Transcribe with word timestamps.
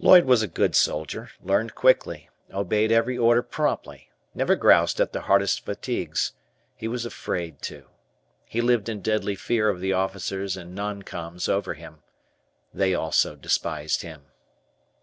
Lloyd 0.00 0.26
was 0.26 0.42
a 0.42 0.48
good 0.48 0.76
soldier, 0.76 1.30
learned 1.40 1.74
quickly, 1.74 2.28
obeyed 2.52 2.92
every 2.92 3.16
order 3.16 3.40
promptly, 3.42 4.10
never 4.34 4.54
groused 4.54 5.00
at 5.00 5.14
the 5.14 5.22
hardest 5.22 5.64
fatigues. 5.64 6.32
He 6.76 6.86
was 6.86 7.06
afraid 7.06 7.62
to. 7.62 7.86
He 8.44 8.60
lived 8.60 8.90
in 8.90 9.00
deadly 9.00 9.34
fear 9.34 9.70
of 9.70 9.80
the 9.80 9.94
officers 9.94 10.58
and 10.58 10.74
"Non 10.74 11.00
Coms" 11.00 11.48
over 11.48 11.72
him. 11.72 12.02
They 12.74 12.92
also 12.94 13.34
despised 13.34 14.02
him. 14.02 14.26